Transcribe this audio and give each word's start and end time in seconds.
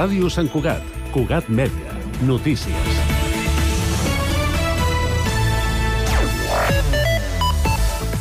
Ràdio 0.00 0.30
Sant 0.32 0.46
Cugat, 0.48 0.80
Cugat 1.12 1.50
Mèdia, 1.52 1.92
notícies. 2.24 3.00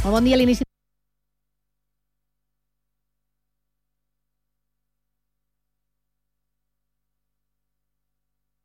Bon 0.04 0.26
dia 0.26 0.36
a 0.36 0.42
l'inici 0.42 0.69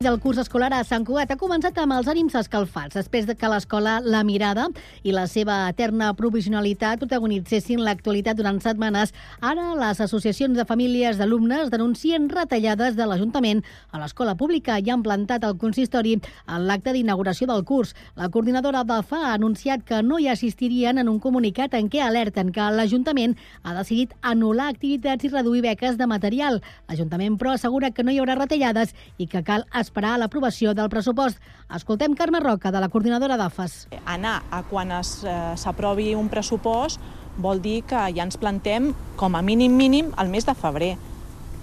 del 0.05 0.19
curs 0.21 0.37
escolar 0.37 0.67
a 0.77 0.83
Sant 0.85 1.01
Cugat 1.01 1.31
ha 1.33 1.35
començat 1.41 1.79
amb 1.81 1.95
els 1.95 2.05
ànims 2.11 2.35
escalfats 2.37 2.93
després 2.93 3.25
de 3.25 3.33
que 3.33 3.49
l'escola 3.49 3.95
La 4.05 4.19
Mirada 4.27 4.67
i 5.01 5.13
la 5.15 5.23
seva 5.25 5.55
eterna 5.71 6.11
provisionalitat 6.13 6.99
protagonitzessin 7.01 7.81
l'actualitat 7.81 8.37
durant 8.37 8.59
setmanes. 8.61 9.15
Ara 9.41 9.71
les 9.79 10.01
associacions 10.05 10.53
de 10.53 10.65
famílies 10.69 11.17
d'alumnes 11.17 11.71
denuncien 11.73 12.27
retallades 12.29 12.93
de 12.99 13.07
l'Ajuntament 13.09 13.63
a 13.89 14.03
l'escola 14.03 14.35
pública 14.37 14.75
i 14.77 14.91
han 14.93 15.01
plantat 15.01 15.47
el 15.49 15.57
consistori 15.57 16.19
en 16.19 16.67
l'acte 16.69 16.93
d'inauguració 16.93 17.49
del 17.49 17.65
curs. 17.65 17.95
La 18.13 18.29
coordinadora 18.29 18.85
d'ALFA 18.85 19.23
ha 19.31 19.33
anunciat 19.39 19.87
que 19.89 20.03
no 20.05 20.21
hi 20.21 20.29
assistirien 20.29 21.01
en 21.01 21.09
un 21.09 21.17
comunicat 21.19 21.73
en 21.73 21.89
què 21.89 22.05
alerten 22.05 22.53
que 22.53 22.69
l'Ajuntament 22.77 23.33
ha 23.63 23.73
decidit 23.79 24.13
anul·lar 24.21 24.69
activitats 24.69 25.25
i 25.25 25.33
reduir 25.33 25.65
beques 25.65 25.97
de 25.97 26.05
material. 26.05 26.61
L'Ajuntament, 26.91 27.41
però, 27.41 27.57
assegura 27.57 27.89
que 27.89 28.05
no 28.05 28.13
hi 28.13 28.21
haurà 28.21 28.37
retallades 28.37 28.93
i 29.17 29.25
que 29.25 29.41
cal 29.41 29.65
esperar 29.73 29.94
l'aprovació 29.95 30.73
del 30.73 30.89
pressupost. 30.89 31.37
Escoltem 31.75 32.15
Carme 32.15 32.39
Roca, 32.39 32.71
de 32.71 32.79
la 32.79 32.89
coordinadora 32.89 33.37
d'AFAS. 33.37 33.87
Anar 34.05 34.41
a 34.51 34.63
quan 34.63 34.91
s'aprovi 35.03 36.13
un 36.15 36.29
pressupost 36.29 36.99
vol 37.37 37.61
dir 37.61 37.83
que 37.83 37.99
ja 38.15 38.23
ens 38.23 38.37
plantem 38.37 38.93
com 39.15 39.35
a 39.35 39.41
mínim 39.41 39.75
mínim 39.75 40.11
el 40.19 40.29
mes 40.29 40.45
de 40.45 40.55
febrer. 40.55 40.95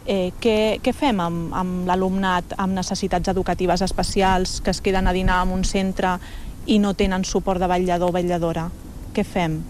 Eh, 0.05 0.33
què, 0.43 0.81
què 0.83 0.93
fem 0.93 1.21
amb, 1.23 1.53
amb 1.55 1.87
l'alumnat 1.87 2.57
amb 2.59 2.75
necessitats 2.75 3.29
educatives 3.29 3.83
especials 3.83 4.61
que 4.61 4.73
es 4.75 4.81
queden 4.81 5.07
a 5.07 5.13
dinar 5.13 5.45
en 5.47 5.53
un 5.55 5.63
centre 5.65 6.17
i 6.67 6.79
no 6.83 6.95
tenen 6.95 7.25
suport 7.25 7.61
de 7.61 7.69
vetllador 7.71 8.11
o 8.11 8.17
vetlladora? 8.17 8.69
Què 9.15 9.25
fem? 9.25 9.61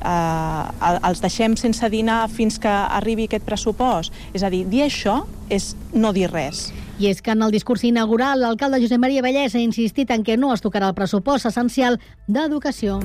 Eh, 0.00 0.90
els 1.04 1.20
deixem 1.20 1.56
sense 1.60 1.90
dinar 1.92 2.22
fins 2.32 2.58
que 2.58 2.72
arribi 2.72 3.28
aquest 3.28 3.44
pressupost? 3.44 4.16
És 4.32 4.42
a 4.42 4.50
dir, 4.50 4.64
dir 4.70 4.86
això 4.86 5.24
és 5.50 5.74
no 5.92 6.14
dir 6.16 6.30
res. 6.32 6.70
I 7.00 7.06
és 7.08 7.22
que 7.24 7.32
en 7.32 7.40
el 7.40 7.50
discurs 7.54 7.80
inaugural 7.88 8.42
l'alcalde 8.44 8.76
Josep 8.82 9.00
Maria 9.00 9.22
Vallès 9.24 9.54
ha 9.56 9.62
insistit 9.64 10.10
en 10.12 10.20
què 10.20 10.36
no 10.36 10.52
es 10.52 10.60
tocarà 10.60 10.90
el 10.92 10.96
pressupost 10.98 11.48
essencial 11.48 11.96
d'educació. 12.28 12.98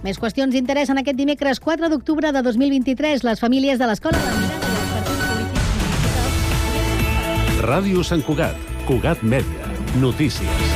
Més 0.00 0.16
qüestions 0.16 0.56
interessen 0.56 0.96
aquest 1.02 1.18
dimecres 1.20 1.60
4 1.60 1.90
d'octubre 1.92 2.32
de 2.32 2.42
2023 2.46 3.26
les 3.28 3.44
famílies 3.44 3.78
de 3.78 3.90
l'escola 3.90 4.16
de 4.24 4.32
Mirada. 4.40 4.64
Ràdio 7.68 8.06
Sant 8.06 8.24
Cugat, 8.24 8.56
Cugat 8.88 9.20
Mèdia, 9.20 9.68
notícies. 10.00 10.67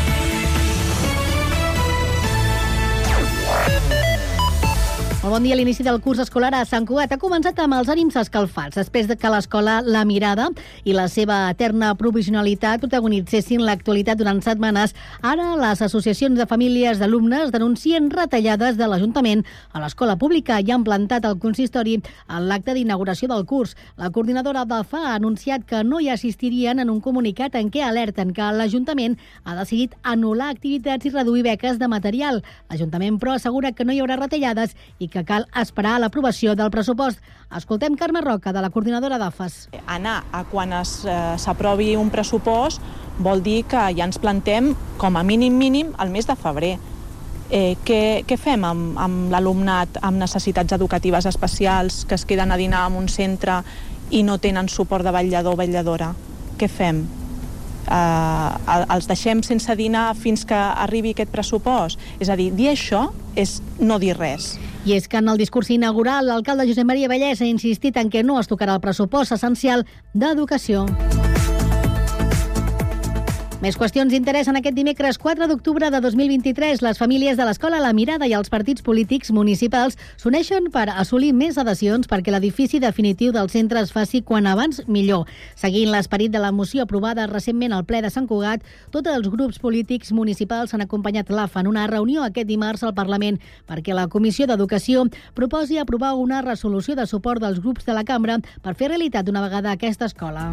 Bon 5.32 5.42
dia. 5.42 5.56
L'inici 5.56 5.80
del 5.80 6.02
curs 6.04 6.18
escolar 6.20 6.50
a 6.52 6.66
Sant 6.68 6.84
Cugat 6.84 7.14
ha 7.14 7.16
començat 7.16 7.56
amb 7.62 7.72
els 7.78 7.88
ànims 7.88 8.18
escalfats 8.20 8.76
després 8.76 9.06
de 9.08 9.14
que 9.16 9.30
l'escola 9.32 9.78
La 9.80 10.02
Mirada 10.04 10.50
i 10.84 10.92
la 10.92 11.06
seva 11.08 11.46
eterna 11.48 11.94
provisionalitat 11.96 12.82
protagonitzessin 12.82 13.62
l'actualitat 13.64 14.20
durant 14.20 14.42
setmanes. 14.44 14.92
Ara 15.24 15.54
les 15.56 15.80
associacions 15.86 16.36
de 16.36 16.44
famílies 16.50 17.00
d'alumnes 17.00 17.48
denuncien 17.54 18.10
retallades 18.12 18.76
de 18.76 18.88
l'Ajuntament 18.90 19.40
a 19.72 19.80
l'escola 19.80 20.18
pública 20.20 20.58
i 20.60 20.74
han 20.74 20.84
plantat 20.84 21.24
el 21.24 21.38
consistori 21.40 21.96
en 22.02 22.50
l'acte 22.50 22.76
d'inauguració 22.76 23.30
del 23.32 23.46
curs. 23.48 23.72
La 23.96 24.12
coordinadora 24.12 24.66
d'ALFA 24.68 25.00
ha 25.06 25.14
anunciat 25.14 25.64
que 25.64 25.80
no 25.80 26.02
hi 26.02 26.10
assistirien 26.12 26.84
en 26.84 26.92
un 26.92 27.00
comunicat 27.00 27.56
en 27.56 27.72
què 27.72 27.86
alerten 27.86 28.34
que 28.36 28.50
l'Ajuntament 28.52 29.16
ha 29.44 29.56
decidit 29.62 29.96
anul·lar 30.02 30.52
activitats 30.52 31.08
i 31.08 31.16
reduir 31.16 31.48
beques 31.48 31.80
de 31.80 31.88
material. 31.88 32.44
L'Ajuntament, 32.68 33.16
però, 33.16 33.40
assegura 33.40 33.72
que 33.72 33.88
no 33.88 33.96
hi 33.96 34.04
haurà 34.04 34.20
retallades 34.20 34.76
i 34.98 35.08
que 35.08 35.21
cal 35.24 35.46
esperar 35.60 35.98
l'aprovació 36.00 36.54
del 36.58 36.70
pressupost. 36.70 37.20
Escoltem 37.56 37.96
Carme 38.00 38.22
Roca, 38.24 38.52
de 38.52 38.62
la 38.64 38.70
coordinadora 38.70 39.18
d'AFAS. 39.20 39.68
Anar 39.86 40.22
a 40.32 40.44
quan 40.48 40.72
s'aprovi 40.84 41.94
un 41.96 42.10
pressupost 42.10 42.82
vol 43.18 43.42
dir 43.44 43.62
que 43.68 43.88
ja 43.96 44.06
ens 44.08 44.18
plantem 44.18 44.72
com 44.98 45.16
a 45.16 45.22
mínim 45.22 45.58
mínim 45.58 45.92
el 46.00 46.10
mes 46.10 46.26
de 46.26 46.36
febrer. 46.36 46.76
Eh, 47.52 47.76
què, 47.84 48.24
què 48.24 48.38
fem 48.40 48.64
amb, 48.64 48.96
amb 48.96 49.32
l'alumnat 49.32 49.98
amb 50.00 50.16
necessitats 50.16 50.72
educatives 50.72 51.26
especials 51.28 52.06
que 52.08 52.16
es 52.16 52.24
queden 52.24 52.52
a 52.52 52.56
dinar 52.56 52.86
en 52.88 52.96
un 53.02 53.10
centre 53.12 53.60
i 54.10 54.22
no 54.24 54.38
tenen 54.38 54.72
suport 54.72 55.04
de 55.04 55.12
vetllador 55.12 55.58
o 55.58 55.60
vetlladora? 55.60 56.14
Què 56.56 56.68
fem? 56.72 57.04
Eh, 57.88 58.76
els 58.94 59.08
deixem 59.10 59.42
sense 59.42 59.76
dinar 59.76 60.12
fins 60.18 60.46
que 60.48 60.58
arribi 60.58 61.14
aquest 61.16 61.32
pressupost? 61.34 62.00
És 62.20 62.30
a 62.30 62.36
dir, 62.38 62.52
dir 62.54 62.70
això 62.72 63.08
és 63.36 63.60
no 63.80 63.98
dir 63.98 64.14
res. 64.18 64.56
I 64.84 64.96
és 64.96 65.06
que 65.08 65.20
en 65.22 65.30
el 65.30 65.38
discurs 65.38 65.70
inaugural 65.70 66.26
l'alcalde 66.26 66.66
Josep 66.66 66.86
Maria 66.86 67.10
Vallès 67.10 67.42
ha 67.42 67.48
insistit 67.48 67.96
en 67.96 68.10
què 68.10 68.24
no 68.26 68.40
es 68.40 68.50
tocarà 68.50 68.74
el 68.74 68.82
pressupost 68.82 69.34
essencial 69.38 69.86
d'educació. 70.14 70.86
Més 73.62 73.76
qüestions 73.78 74.10
interessen 74.10 74.56
aquest 74.58 74.74
dimecres 74.74 75.20
4 75.22 75.46
d'octubre 75.46 75.86
de 75.94 75.98
2023. 76.02 76.80
Les 76.82 76.98
famílies 76.98 77.36
de 77.38 77.44
l'Escola 77.46 77.78
La 77.78 77.92
Mirada 77.94 78.26
i 78.26 78.32
els 78.34 78.50
partits 78.50 78.82
polítics 78.82 79.30
municipals 79.30 79.94
s'uneixen 80.18 80.66
per 80.74 80.88
assolir 80.90 81.28
més 81.30 81.60
adhesions 81.62 82.10
perquè 82.10 82.34
l'edifici 82.34 82.80
definitiu 82.82 83.30
del 83.30 83.52
centre 83.54 83.78
es 83.78 83.92
faci 83.94 84.24
quan 84.26 84.48
abans 84.50 84.82
millor. 84.88 85.30
Seguint 85.54 85.92
l'esperit 85.94 86.34
de 86.34 86.42
la 86.42 86.50
moció 86.50 86.82
aprovada 86.82 87.28
recentment 87.30 87.70
al 87.76 87.86
ple 87.86 88.02
de 88.02 88.10
Sant 88.10 88.26
Cugat, 88.26 88.66
tots 88.90 89.14
els 89.14 89.30
grups 89.30 89.62
polítics 89.62 90.10
municipals 90.10 90.74
han 90.74 90.82
acompanyat 90.82 91.30
l'AFA 91.30 91.62
en 91.62 91.70
una 91.70 91.86
reunió 91.86 92.26
aquest 92.26 92.50
dimarts 92.50 92.82
al 92.82 92.98
Parlament 92.98 93.38
perquè 93.70 93.94
la 93.94 94.08
Comissió 94.10 94.50
d'Educació 94.50 95.06
proposi 95.38 95.78
aprovar 95.78 96.16
una 96.18 96.42
resolució 96.42 96.98
de 96.98 97.06
suport 97.06 97.38
dels 97.38 97.62
grups 97.62 97.86
de 97.86 97.94
la 97.94 98.02
cambra 98.02 98.40
per 98.58 98.74
fer 98.74 98.90
realitat 98.90 99.22
d'una 99.22 99.46
vegada 99.46 99.70
aquesta 99.70 100.10
escola. 100.10 100.50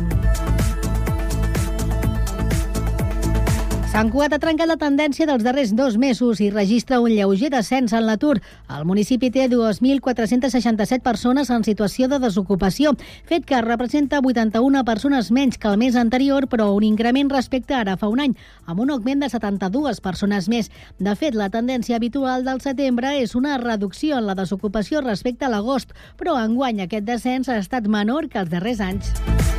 Sant 3.90 4.12
Cugat 4.14 4.36
ha 4.36 4.38
trencat 4.38 4.70
la 4.70 4.76
tendència 4.78 5.26
dels 5.26 5.42
darrers 5.42 5.72
dos 5.74 5.96
mesos 5.98 6.38
i 6.46 6.52
registra 6.54 7.00
un 7.02 7.10
lleuger 7.10 7.48
descens 7.50 7.90
en 7.98 8.04
l'atur. 8.06 8.36
El 8.70 8.84
municipi 8.86 9.32
té 9.34 9.48
2.467 9.50 11.02
persones 11.02 11.50
en 11.50 11.66
situació 11.66 12.06
de 12.12 12.20
desocupació, 12.22 12.94
fet 13.26 13.48
que 13.50 13.64
representa 13.66 14.20
81 14.22 14.84
persones 14.86 15.32
menys 15.34 15.58
que 15.58 15.72
el 15.74 15.80
mes 15.82 15.98
anterior, 15.98 16.46
però 16.48 16.70
un 16.76 16.86
increment 16.86 17.34
respecte 17.34 17.74
ara 17.74 17.98
fa 17.98 18.12
un 18.14 18.22
any, 18.22 18.38
amb 18.70 18.86
un 18.86 18.94
augment 18.94 19.26
de 19.26 19.32
72 19.34 20.04
persones 20.06 20.52
més. 20.54 20.70
De 21.00 21.16
fet, 21.18 21.34
la 21.34 21.50
tendència 21.50 21.98
habitual 21.98 22.46
del 22.46 22.62
setembre 22.62 23.18
és 23.24 23.34
una 23.34 23.58
reducció 23.58 24.22
en 24.22 24.30
la 24.30 24.38
desocupació 24.38 25.02
respecte 25.02 25.50
a 25.50 25.50
l'agost, 25.50 25.98
però 26.16 26.38
enguany 26.38 26.86
aquest 26.86 27.10
descens 27.10 27.50
ha 27.50 27.58
estat 27.58 27.90
menor 27.90 28.30
que 28.30 28.38
els 28.46 28.54
darrers 28.54 28.86
anys. 28.86 29.59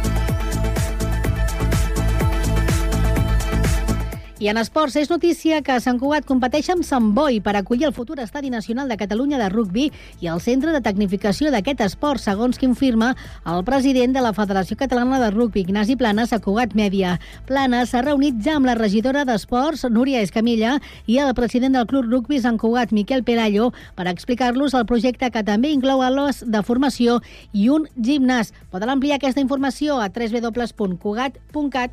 I 4.40 4.48
en 4.48 4.56
esports 4.56 4.94
és 4.96 5.10
notícia 5.12 5.58
que 5.60 5.74
Sant 5.84 5.98
Cugat 6.00 6.24
competeix 6.24 6.70
amb 6.72 6.80
Sant 6.88 7.10
Boi 7.12 7.42
per 7.44 7.52
acollir 7.58 7.84
el 7.84 7.92
futur 7.92 8.16
Estadi 8.22 8.48
Nacional 8.48 8.88
de 8.88 8.96
Catalunya 8.96 9.36
de 9.36 9.50
Rugbi 9.52 9.90
i 10.24 10.30
el 10.32 10.40
centre 10.40 10.72
de 10.72 10.80
tecnificació 10.80 11.50
d'aquest 11.52 11.82
esport, 11.84 12.22
segons 12.24 12.56
que 12.56 12.64
informa 12.64 13.10
el 13.44 13.60
president 13.68 14.16
de 14.16 14.22
la 14.24 14.32
Federació 14.32 14.78
Catalana 14.80 15.18
de 15.20 15.28
Rugbi, 15.34 15.60
Ignasi 15.60 15.92
Planes, 16.00 16.32
a 16.32 16.40
Cugat 16.40 16.72
Mèdia. 16.72 17.18
Planes 17.44 17.92
s'ha 17.92 18.00
reunit 18.00 18.40
ja 18.40 18.54
amb 18.56 18.64
la 18.70 18.78
regidora 18.78 19.26
d'Esports, 19.28 19.84
Núria 19.92 20.24
Escamilla, 20.24 20.78
i 21.04 21.20
el 21.20 21.34
president 21.36 21.76
del 21.76 21.84
Club 21.90 22.08
Rugbi 22.08 22.40
Sant 22.40 22.56
Cugat, 22.56 22.96
Miquel 22.96 23.20
Perallo, 23.28 23.74
per 23.92 24.08
explicar-los 24.08 24.72
el 24.72 24.88
projecte 24.88 25.28
que 25.28 25.44
també 25.44 25.68
inclou 25.68 26.00
aules 26.00 26.40
de 26.48 26.64
formació 26.64 27.20
i 27.52 27.68
un 27.68 27.84
gimnàs. 27.92 28.56
Poden 28.72 28.88
ampliar 28.96 29.20
aquesta 29.20 29.44
informació 29.44 30.00
a 30.00 30.08
www.cugat.cat. 30.08 31.92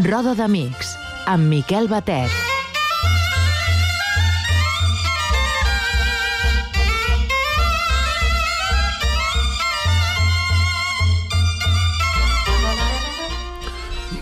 Roda 0.00 0.32
d'Amics, 0.32 0.94
amb 1.28 1.44
Miquel 1.50 1.84
Batet. 1.90 2.32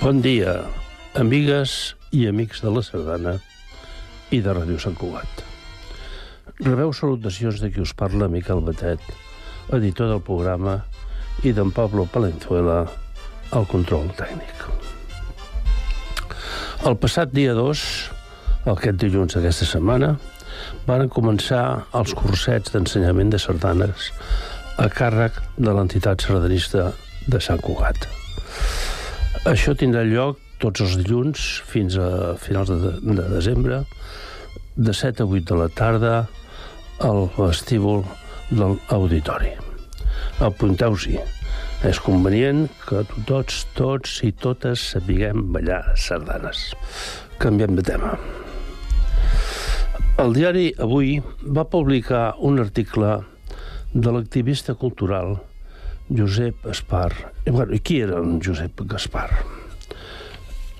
Bon 0.01 0.19
dia, 0.25 0.57
amigues 1.15 1.95
i 2.11 2.25
amics 2.27 2.65
de 2.65 2.73
la 2.75 2.83
Sardana 2.83 3.37
i 4.35 4.41
de 4.43 4.57
Ràdio 4.57 4.81
Sant 4.83 4.99
Cugat. 4.99 5.45
Rebeu 6.59 6.91
salutacions 6.91 7.63
de 7.63 7.71
qui 7.71 7.85
us 7.87 7.95
parla, 7.95 8.27
Miquel 8.27 8.65
Batet, 8.67 9.05
editor 9.79 10.11
del 10.11 10.27
programa, 10.27 10.81
i 11.47 11.55
d'en 11.55 11.71
Pablo 11.71 12.09
Palenzuela, 12.11 12.81
al 13.55 13.71
control 13.71 14.11
tècnic. 14.19 14.78
El 16.89 16.95
passat 16.97 17.35
dia 17.37 17.53
2, 17.53 17.81
aquest 18.73 18.97
dilluns 19.03 19.35
d'aquesta 19.37 19.67
setmana, 19.69 20.15
van 20.87 21.11
començar 21.13 21.85
els 21.99 22.15
cursets 22.17 22.73
d'ensenyament 22.73 23.29
de 23.35 23.41
sardanes 23.43 24.07
a 24.81 24.87
càrrec 24.89 25.37
de 25.59 25.75
l'entitat 25.77 26.25
sardanista 26.25 26.87
de 27.29 27.41
Sant 27.45 27.61
Cugat. 27.61 28.09
Això 29.53 29.75
tindrà 29.77 30.07
lloc 30.09 30.41
tots 30.65 30.81
els 30.87 30.97
dilluns 31.03 31.45
fins 31.69 31.99
a 32.01 32.39
finals 32.41 32.73
de, 32.73 32.95
de 33.05 33.29
desembre, 33.35 33.83
de 34.89 34.95
7 34.97 35.27
a 35.27 35.29
8 35.29 35.45
de 35.53 35.59
la 35.61 35.69
tarda, 35.69 36.15
al 37.05 37.27
vestíbul 37.37 38.07
de 38.49 38.65
l'auditori. 38.65 39.53
Apunteu-s'hi. 40.41 41.21
És 41.87 42.01
convenient 42.03 42.65
que 42.89 43.05
tots, 43.29 43.61
tots 43.79 44.17
i 44.27 44.33
totes 44.35 44.83
sapiguem 44.97 45.45
ballar 45.55 45.85
sardanes. 45.95 46.73
Canviem 47.39 47.77
de 47.79 47.85
tema. 47.87 48.17
El 50.19 50.35
diari 50.35 50.73
Avui 50.83 51.21
va 51.47 51.69
publicar 51.71 52.33
un 52.43 52.59
article 52.59 53.13
de 53.95 54.11
l'activista 54.11 54.75
cultural 54.75 55.37
Josep 56.11 56.67
Gaspar. 56.67 57.13
I, 57.47 57.53
bueno, 57.55 57.71
i 57.71 57.79
qui 57.79 58.01
era 58.03 58.19
en 58.19 58.41
Josep 58.43 58.83
Gaspar? 58.91 59.29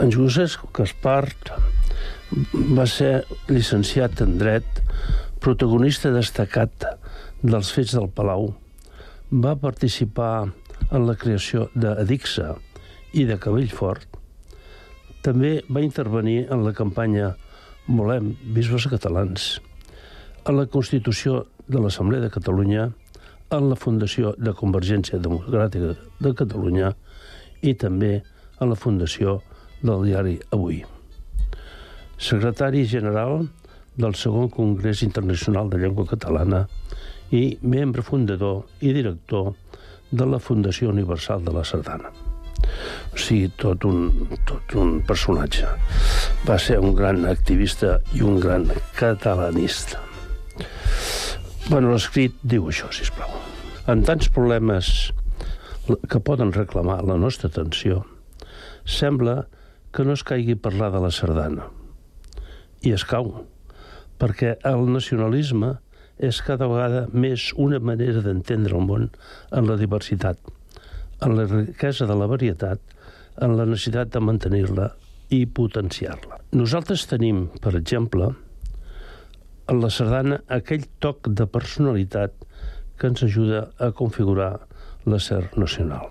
En 0.03 0.11
Josep 0.11 0.67
Gaspar 0.75 1.29
va 2.75 2.91
ser 2.91 3.23
llicenciat 3.47 4.19
en 4.27 4.35
dret, 4.43 4.83
protagonista 5.39 6.11
destacat 6.11 6.91
dels 7.47 7.71
fets 7.71 7.95
del 7.95 8.11
Palau, 8.11 8.51
va 9.31 9.55
participar 9.55 10.49
en 10.91 11.05
la 11.07 11.17
creació 11.21 11.69
d'Adixa 11.75 12.55
i 13.13 13.25
de 13.29 13.37
Cabellfort, 13.41 14.07
també 15.23 15.59
va 15.69 15.83
intervenir 15.85 16.47
en 16.53 16.65
la 16.65 16.73
campanya 16.77 17.35
Volem 17.89 18.35
bisbes 18.53 18.85
catalans, 18.93 19.45
en 20.45 20.59
la 20.59 20.67
Constitució 20.69 21.47
de 21.69 21.81
l'Assemblea 21.81 22.21
de 22.21 22.29
Catalunya, 22.33 22.91
en 23.57 23.69
la 23.71 23.79
Fundació 23.81 24.35
de 24.37 24.53
Convergència 24.53 25.21
Democràtica 25.25 25.95
de 26.21 26.33
Catalunya 26.37 26.93
i 27.65 27.73
també 27.81 28.19
en 28.61 28.69
la 28.69 28.77
Fundació 28.77 29.39
del 29.81 30.05
diari 30.05 30.37
Avui. 30.53 30.83
Secretari 32.19 32.85
General 32.85 33.47
del 33.97 34.15
segon 34.15 34.51
Congrés 34.53 35.03
Internacional 35.03 35.71
de 35.71 35.81
Llengua 35.81 36.07
Catalana 36.13 36.67
i 37.33 37.59
membre 37.63 38.05
fundador 38.05 38.67
i 38.81 38.93
director 38.93 39.55
de 40.11 40.27
la 40.27 40.41
Fundació 40.41 40.91
Universal 40.91 41.45
de 41.45 41.53
la 41.53 41.65
Sardana. 41.65 42.11
O 43.13 43.19
sigui, 43.21 43.49
tot 43.61 43.85
un, 43.89 44.29
tot 44.49 44.75
un 44.81 44.99
personatge. 45.07 45.69
Va 46.49 46.59
ser 46.63 46.79
un 46.83 46.95
gran 46.99 47.25
activista 47.29 47.99
i 48.17 48.23
un 48.25 48.39
gran 48.41 48.67
catalanista. 48.99 50.03
Bueno, 51.69 51.93
l'escrit 51.93 52.37
diu 52.43 52.69
això, 52.71 52.91
si 52.93 53.05
plau. 53.13 53.33
En 53.89 54.05
tants 54.05 54.29
problemes 54.33 55.11
que 56.09 56.21
poden 56.21 56.53
reclamar 56.53 57.03
la 57.09 57.17
nostra 57.21 57.49
atenció, 57.49 58.03
sembla 58.85 59.47
que 59.93 60.05
no 60.05 60.17
es 60.17 60.25
caigui 60.25 60.57
parlar 60.57 60.91
de 60.93 61.01
la 61.05 61.13
sardana. 61.13 61.69
I 62.85 62.93
es 62.97 63.05
cau, 63.09 63.33
perquè 64.21 64.57
el 64.69 64.89
nacionalisme 64.93 65.77
és 66.19 66.41
cada 66.43 66.67
vegada 66.71 67.07
més 67.13 67.53
una 67.57 67.79
manera 67.79 68.23
d'entendre 68.25 68.77
el 68.77 68.87
món 68.87 69.09
en 69.55 69.69
la 69.69 69.77
diversitat, 69.81 70.39
en 71.23 71.37
la 71.39 71.47
riquesa 71.47 72.07
de 72.07 72.17
la 72.19 72.29
varietat, 72.31 72.83
en 73.43 73.57
la 73.59 73.67
necessitat 73.67 74.11
de 74.15 74.23
mantenir-la 74.23 74.91
i 75.35 75.45
potenciar-la. 75.47 76.41
Nosaltres 76.57 77.07
tenim, 77.11 77.47
per 77.63 77.75
exemple, 77.79 78.33
en 79.69 79.83
la 79.83 79.91
sardana 79.93 80.41
aquell 80.49 80.87
toc 81.05 81.29
de 81.29 81.47
personalitat 81.47 82.35
que 82.99 83.11
ens 83.11 83.23
ajuda 83.23 83.69
a 83.79 83.93
configurar 83.93 84.55
l'acer 85.07 85.45
nacional. 85.57 86.09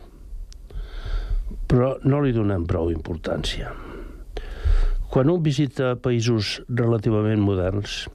Però 1.67 1.95
no 2.07 2.21
li 2.23 2.33
donem 2.35 2.63
prou 2.67 2.91
importància. 2.93 3.73
Quan 5.11 5.31
un 5.31 5.43
visita 5.43 5.95
països 6.03 6.57
relativament 6.67 7.41
moderns, 7.43 8.05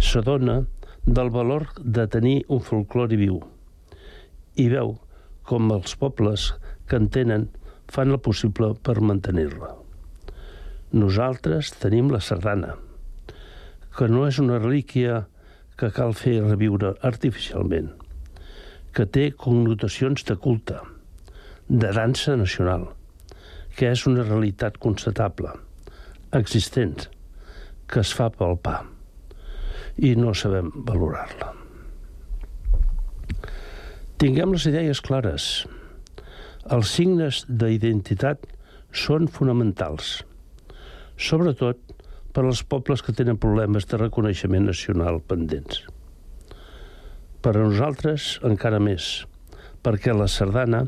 s'adona 0.00 0.62
del 1.04 1.30
valor 1.30 1.66
de 1.82 2.06
tenir 2.06 2.44
un 2.46 2.60
folclore 2.62 3.16
viu 3.18 3.40
i 4.54 4.68
veu 4.70 4.94
com 5.48 5.72
els 5.74 5.96
pobles 5.98 6.52
que 6.86 7.00
en 7.00 7.08
tenen 7.10 7.48
fan 7.90 8.14
el 8.14 8.20
possible 8.22 8.70
per 8.86 9.00
mantenir-la. 9.02 9.72
Nosaltres 10.92 11.72
tenim 11.82 12.12
la 12.12 12.20
sardana, 12.20 12.76
que 13.96 14.08
no 14.08 14.28
és 14.28 14.38
una 14.38 14.60
relíquia 14.60 15.24
que 15.80 15.90
cal 15.90 16.14
fer 16.14 16.38
reviure 16.44 16.94
artificialment, 17.02 17.90
que 18.94 19.08
té 19.08 19.30
connotacions 19.34 20.22
de 20.28 20.36
culte, 20.36 20.78
de 21.66 21.92
dansa 21.96 22.36
nacional, 22.36 22.86
que 23.74 23.90
és 23.90 24.06
una 24.06 24.22
realitat 24.22 24.78
constatable, 24.78 25.50
existent, 26.30 27.08
que 27.88 28.04
es 28.04 28.14
fa 28.14 28.30
palpar 28.30 28.82
i 29.98 30.14
no 30.16 30.32
sabem 30.34 30.70
valorar-la. 30.88 31.52
Tinguem 34.22 34.52
les 34.54 34.68
idees 34.70 35.00
clares. 35.02 35.46
Els 36.70 36.92
signes 36.94 37.42
d'identitat 37.48 38.44
són 38.94 39.26
fonamentals, 39.26 40.20
sobretot 41.18 41.80
per 42.32 42.44
als 42.46 42.62
pobles 42.62 43.02
que 43.02 43.14
tenen 43.16 43.40
problemes 43.40 43.88
de 43.90 43.98
reconeixement 43.98 44.68
nacional 44.70 45.18
pendents. 45.26 45.82
Per 47.42 47.56
a 47.56 47.64
nosaltres, 47.64 48.36
encara 48.46 48.78
més, 48.78 49.24
perquè 49.82 50.14
la 50.14 50.28
sardana 50.30 50.84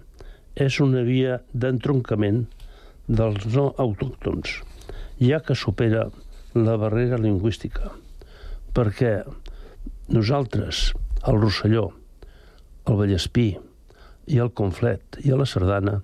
és 0.54 0.78
una 0.80 1.02
via 1.02 1.40
d'entroncament 1.50 2.44
dels 3.08 3.50
no 3.50 3.72
autòctons, 3.82 4.60
ja 5.18 5.42
que 5.42 5.58
supera 5.58 6.06
la 6.54 6.78
barrera 6.78 7.18
lingüística, 7.18 7.90
perquè 8.74 9.20
nosaltres, 10.12 10.90
el 11.24 11.40
Rosselló, 11.40 11.86
el 12.84 12.98
Vallespí 12.98 13.48
i 14.26 14.40
el 14.42 14.50
Conflet 14.58 15.20
i 15.24 15.32
a 15.32 15.38
la 15.40 15.46
Sardana, 15.48 16.00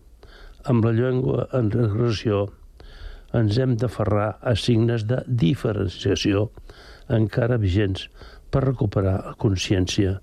amb 0.70 0.84
la 0.84 0.94
llengua 0.96 1.46
en 1.56 1.70
regressió, 1.74 2.46
ens 3.36 3.58
hem 3.62 3.76
d'aferrar 3.78 4.32
a 4.42 4.54
signes 4.58 5.06
de 5.10 5.20
diferenciació 5.26 6.48
encara 7.10 7.58
vigents 7.62 8.08
per 8.50 8.64
recuperar 8.64 9.16
la 9.26 9.34
consciència 9.38 10.18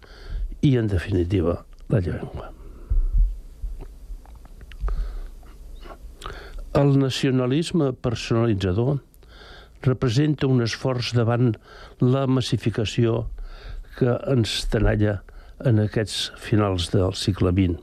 i, 0.62 0.76
en 0.78 0.88
definitiva, 0.92 1.62
la 1.92 2.02
llengua. 2.04 2.52
El 6.78 6.98
nacionalisme 7.00 7.94
personalitzador 7.94 9.00
representa 9.86 10.48
un 10.48 10.64
esforç 10.66 11.14
davant 11.18 11.54
la 12.02 12.26
massificació 12.28 13.26
que 13.98 14.18
ens 14.32 14.60
tenalla 14.72 15.20
en 15.66 15.82
aquests 15.82 16.32
finals 16.42 16.92
del 16.94 17.16
segle 17.18 17.54
XX. 17.54 17.78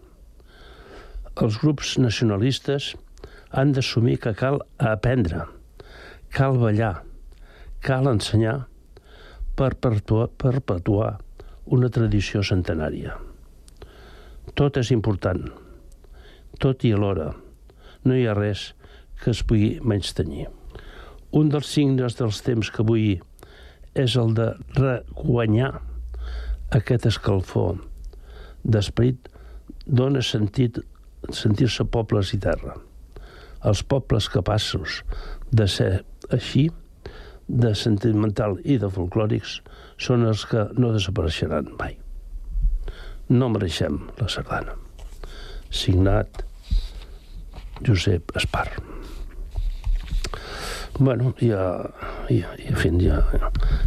Els 1.42 1.58
grups 1.62 1.96
nacionalistes 1.98 2.92
han 3.50 3.74
d'assumir 3.74 4.20
que 4.22 4.34
cal 4.38 4.60
aprendre, 4.78 5.46
cal 6.34 6.58
ballar, 6.62 6.94
cal 7.82 8.10
ensenyar 8.10 8.64
per 9.58 9.74
perpetuar, 9.82 11.18
una 11.64 11.88
tradició 11.88 12.42
centenària. 12.44 13.14
Tot 14.54 14.76
és 14.76 14.90
important, 14.92 15.46
tot 16.60 16.84
i 16.84 16.92
alhora 16.92 17.30
no 18.04 18.18
hi 18.18 18.26
ha 18.28 18.36
res 18.36 18.72
que 19.22 19.32
es 19.32 19.40
pugui 19.48 19.78
menys 19.80 20.12
tenir. 20.18 20.50
Un 21.34 21.48
dels 21.50 21.66
signes 21.66 22.14
dels 22.14 22.40
temps 22.46 22.68
que 22.70 22.82
avui 22.84 23.08
és 23.98 24.14
el 24.20 24.34
de 24.38 24.52
reguanyar 24.76 25.72
aquest 26.78 27.08
escalfor 27.10 27.80
d'esperit 28.62 29.30
dona 29.86 30.22
sentit 30.22 30.78
sentir-se 31.34 31.86
pobles 31.96 32.32
i 32.36 32.40
terra. 32.46 32.76
Els 33.64 33.82
pobles 33.82 34.28
capaços 34.30 35.02
de 35.50 35.66
ser 35.66 35.90
així, 36.30 36.68
de 37.48 37.74
sentimental 37.76 38.58
i 38.64 38.78
de 38.80 38.90
folclòrics, 38.92 39.58
són 39.98 40.26
els 40.30 40.46
que 40.48 40.68
no 40.78 40.94
desapareixeran 40.94 41.74
mai. 41.80 41.98
No 43.28 43.50
mereixem 43.52 44.04
la 44.20 44.30
sardana. 44.30 44.78
Signat 45.70 46.44
Josep 47.82 48.36
Espar. 48.38 48.68
Bueno, 50.98 51.34
ja, 51.40 51.90
ja, 52.28 52.36
ja, 52.56 52.68
en 52.68 52.76
fi, 52.76 52.90
ja, 53.02 53.18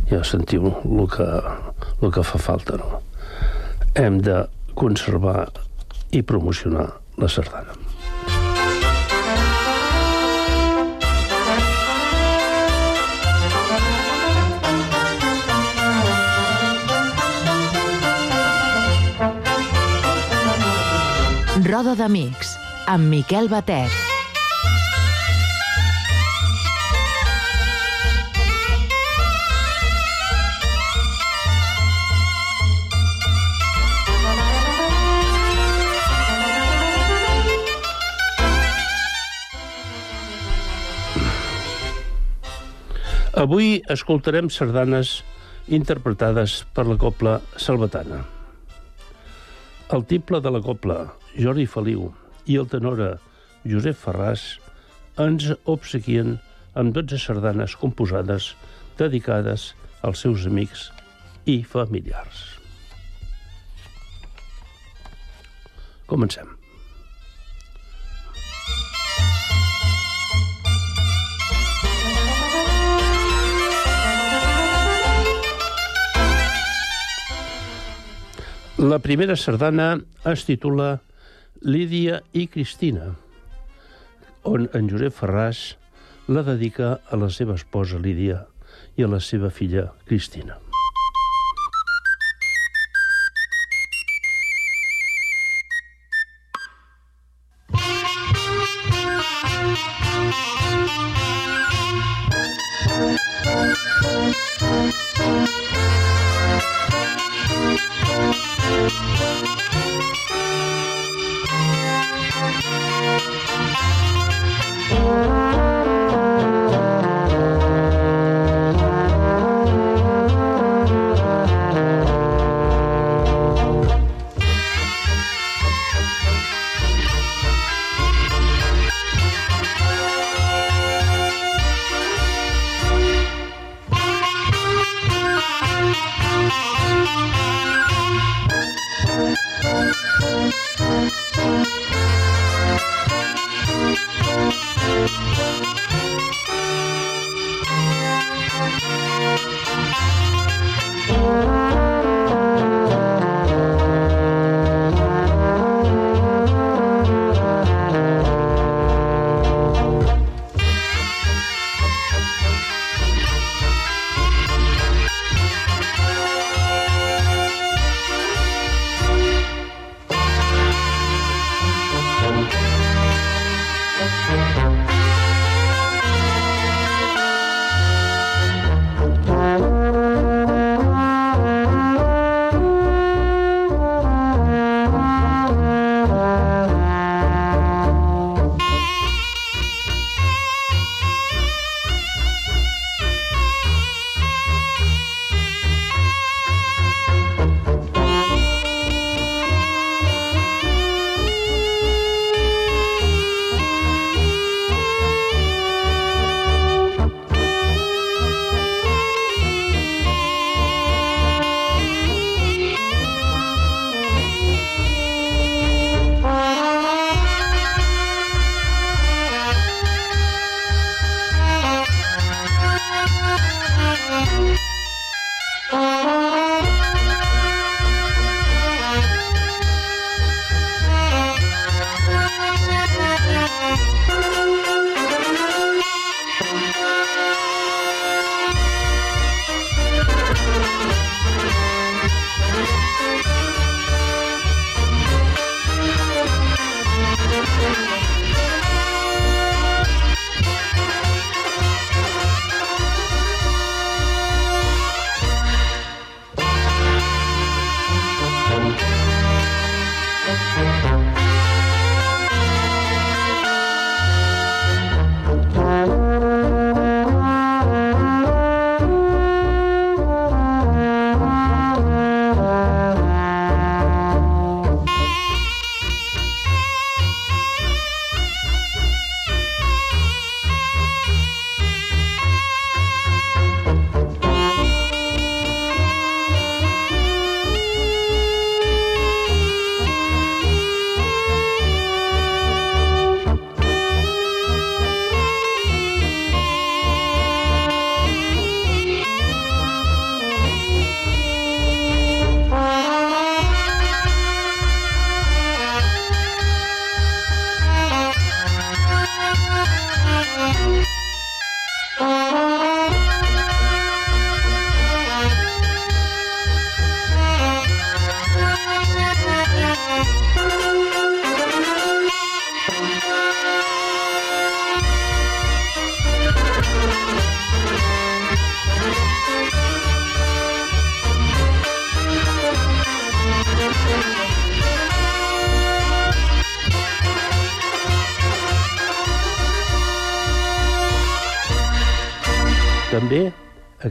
ja 0.10 0.24
sentiu 0.28 0.68
el 0.68 1.08
que, 1.08 1.28
el 2.02 2.12
que 2.12 2.24
fa 2.24 2.40
falta, 2.40 2.76
no? 2.82 3.00
Hem 3.96 4.20
de 4.22 4.44
conservar 4.76 5.48
i 6.12 6.22
promocionar 6.22 6.90
la 7.18 7.30
sardana. 7.32 7.78
Roda 21.68 21.96
d'Amics, 22.00 22.54
amb 22.88 23.10
Miquel 23.12 23.50
Batet. 23.52 24.07
Avui 43.38 43.84
escoltarem 43.94 44.48
sardanes 44.50 45.20
interpretades 45.70 46.64
per 46.74 46.88
la 46.90 46.96
Copla 46.98 47.36
Salvatana. 47.62 48.24
El 49.94 50.08
tiple 50.10 50.40
de 50.42 50.50
la 50.56 50.62
Copla, 50.66 50.98
Jordi 51.38 51.68
Feliu, 51.70 52.08
i 52.50 52.58
el 52.58 52.66
tenora 52.72 53.12
Josep 53.62 54.02
Ferràs 54.02 54.48
ens 55.22 55.52
obsequien 55.70 56.40
amb 56.74 56.98
12 56.98 57.22
sardanes 57.22 57.78
composades 57.78 58.56
dedicades 58.98 59.70
als 60.02 60.26
seus 60.26 60.50
amics 60.50 60.90
i 61.46 61.62
familiars. 61.62 62.48
Comencem. 66.10 66.57
La 78.78 79.00
primera 79.02 79.34
sardana 79.36 79.96
es 80.30 80.44
titula 80.46 81.00
Lídia 81.66 82.20
i 82.38 82.44
Cristina, 82.46 83.08
on 84.46 84.68
en 84.78 84.92
Josep 84.92 85.18
Ferràs 85.18 85.64
la 86.30 86.46
dedica 86.46 86.92
a 87.10 87.18
la 87.18 87.32
seva 87.34 87.58
esposa 87.58 87.98
Lídia 87.98 88.44
i 88.94 89.02
a 89.02 89.10
la 89.10 89.18
seva 89.18 89.50
filla 89.50 89.88
Cristina. 90.06 90.62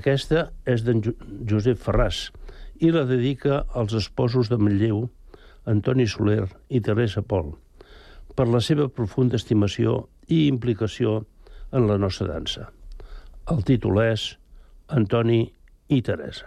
Aquesta 0.06 0.52
és 0.70 0.84
d'en 0.86 1.00
Jo- 1.02 1.16
Josep 1.50 1.80
Ferràs 1.82 2.28
i 2.78 2.92
la 2.94 3.02
dedica 3.08 3.64
als 3.75 3.92
esposos 3.98 4.46
de 4.48 4.56
Manlleu, 4.56 5.08
Antoni 5.66 6.06
Soler 6.06 6.44
i 6.70 6.78
Teresa 6.80 7.22
Pol, 7.26 7.56
per 8.36 8.46
la 8.46 8.60
seva 8.62 8.86
profunda 8.86 9.34
estimació 9.34 10.04
i 10.28 10.46
implicació 10.46 11.25
en 11.72 11.88
la 11.88 11.98
nostra 11.98 12.28
dansa. 12.28 12.68
El 13.50 13.64
títol 13.66 13.98
és 14.04 14.36
Antoni 14.86 15.40
i 15.88 16.02
Teresa. 16.02 16.46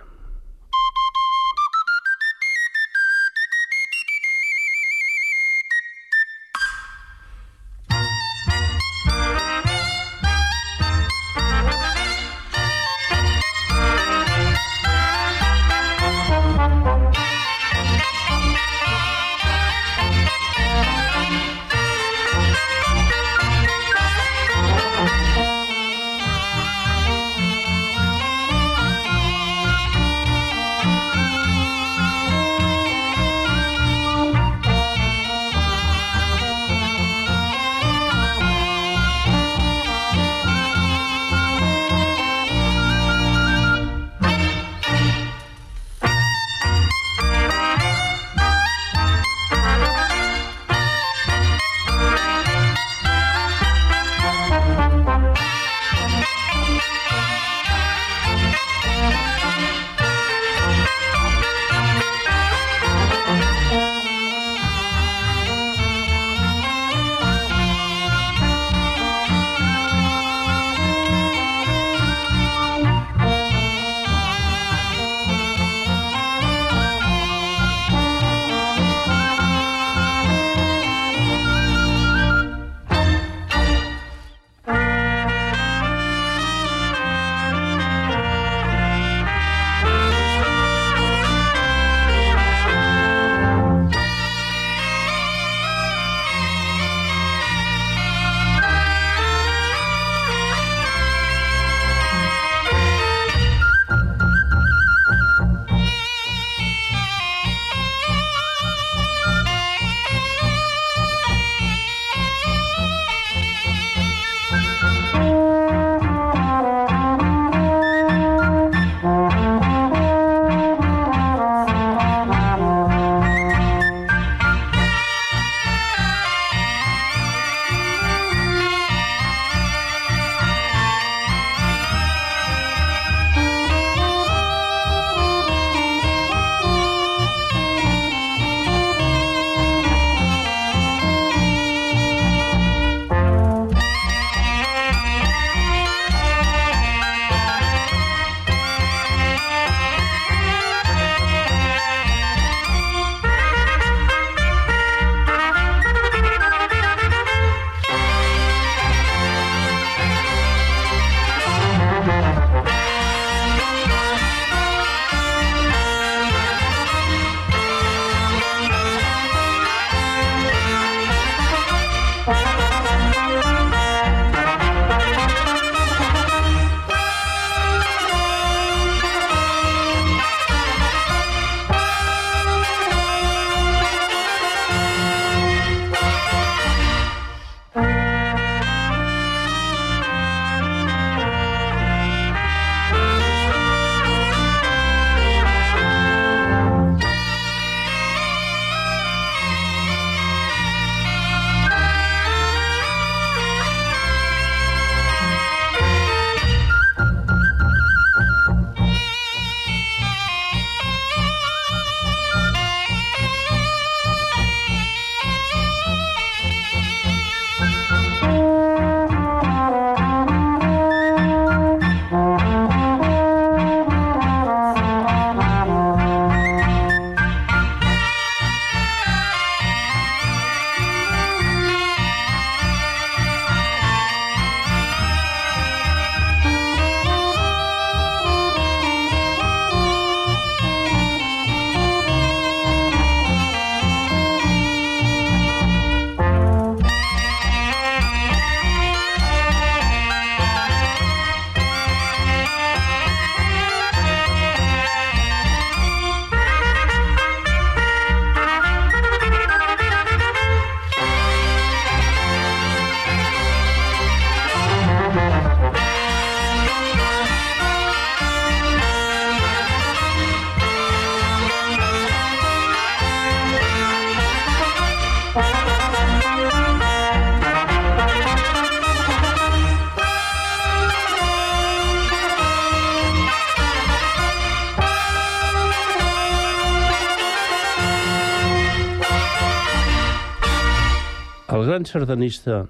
Sardanista 291.90 292.64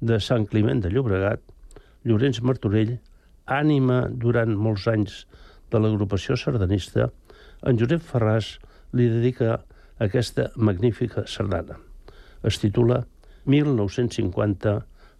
de 0.00 0.20
Sant 0.20 0.46
Climent 0.50 0.82
de 0.84 0.92
Llobregat, 0.92 1.40
Llorenç 2.06 2.42
Martorell, 2.44 2.96
ànima 3.46 4.04
durant 4.10 4.52
molts 4.54 4.86
anys 4.92 5.24
de 5.72 5.80
l'agrupació 5.80 6.36
sardanista, 6.38 7.10
en 7.66 7.80
Josep 7.80 8.04
Ferràs 8.06 8.56
li 8.96 9.08
dedica 9.10 9.60
aquesta 10.06 10.50
magnífica 10.56 11.26
sardana. 11.26 11.80
Es 12.44 12.60
titula 12.62 13.04
1950 13.46 14.76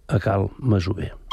a 0.07 0.19
Cal 0.23 0.51
Masover. 0.59 1.26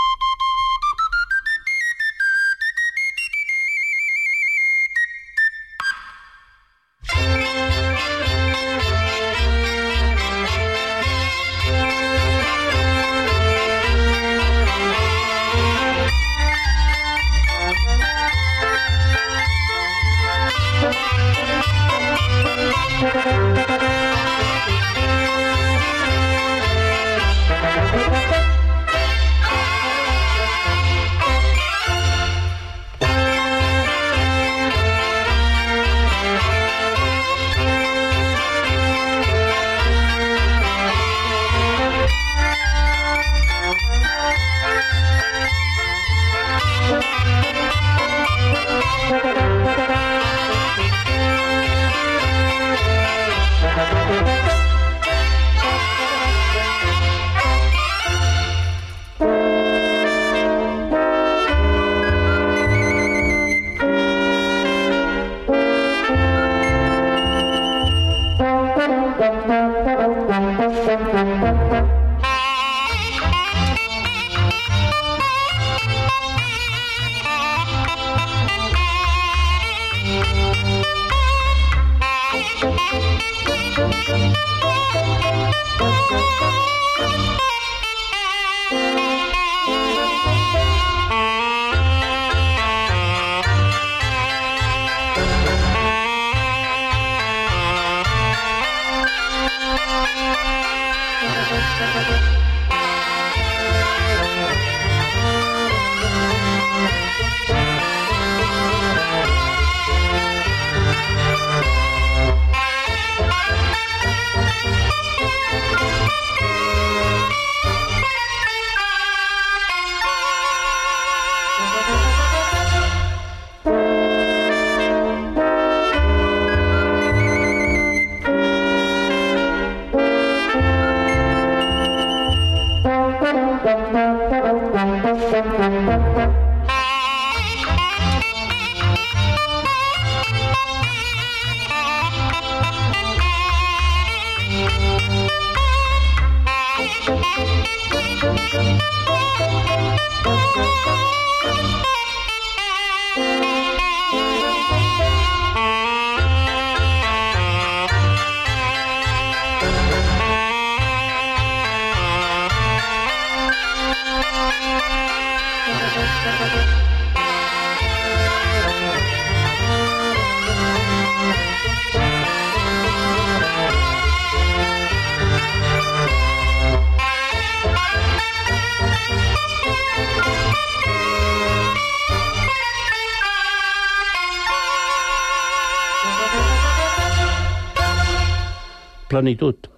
Plenitud, 189.23 189.69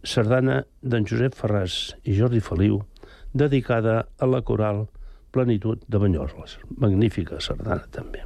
sardana 0.00 0.54
d'en 0.80 1.04
Josep 1.04 1.34
Ferràs 1.36 1.74
i 2.08 2.14
Jordi 2.16 2.40
Feliu, 2.40 2.78
dedicada 3.36 3.98
a 4.16 4.28
la 4.32 4.40
coral 4.50 4.86
Plenitud 5.36 5.84
de 5.92 6.00
Banyoles. 6.00 6.56
Magnífica 6.80 7.36
sardana, 7.36 7.84
també. 7.92 8.24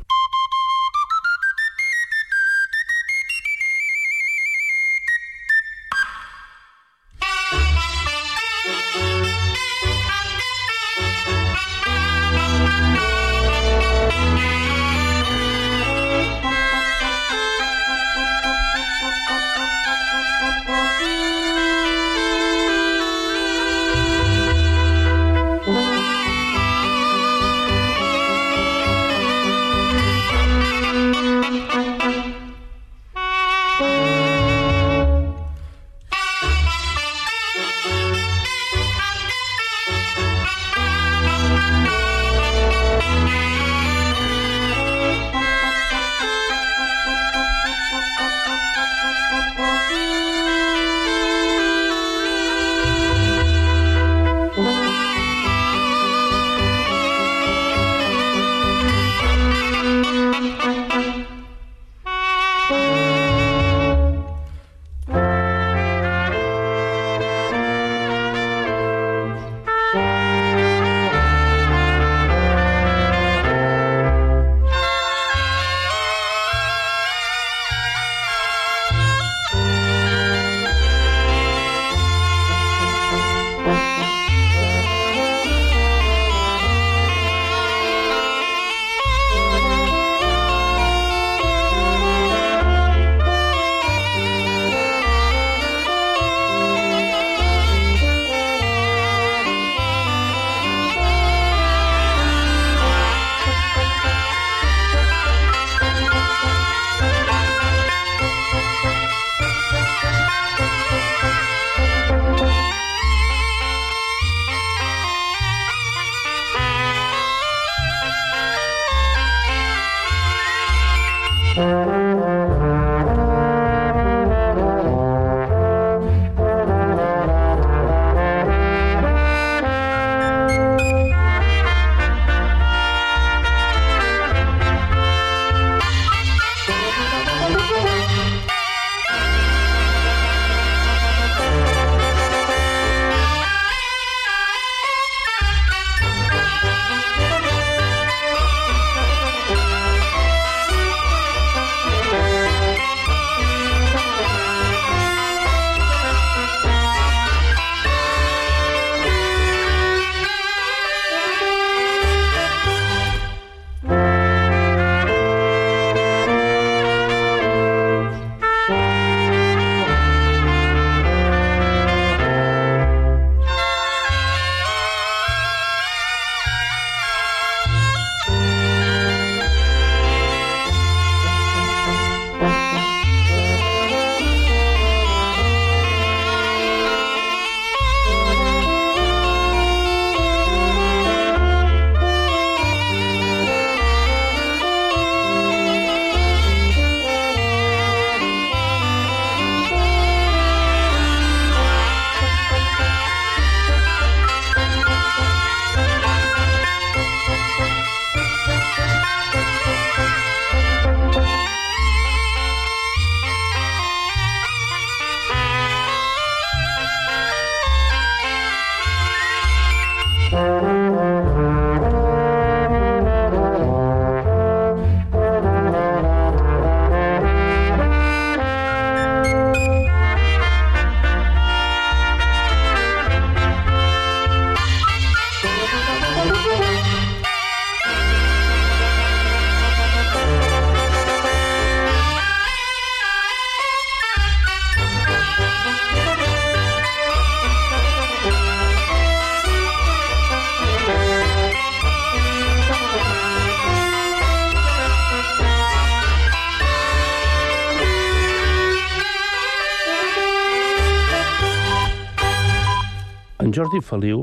Jordi 263.70 263.87
Feliu 263.87 264.22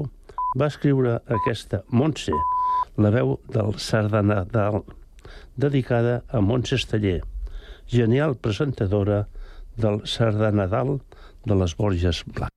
va 0.59 0.67
escriure 0.67 1.11
aquesta 1.35 1.77
Montse, 1.99 2.33
la 2.99 3.11
veu 3.15 3.37
del 3.53 3.77
Sardanadal, 3.79 4.81
dedicada 5.55 6.17
a 6.27 6.41
Montse 6.43 6.75
Esteller, 6.75 7.21
genial 7.95 8.35
presentadora 8.35 9.21
del 9.79 10.03
Sardanadal 10.03 10.97
de 11.47 11.61
les 11.63 11.79
Borges 11.79 12.25
Blanc. 12.27 12.56